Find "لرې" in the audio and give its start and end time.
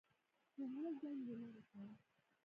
1.41-1.61